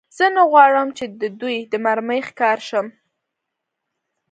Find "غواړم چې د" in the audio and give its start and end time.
0.51-1.23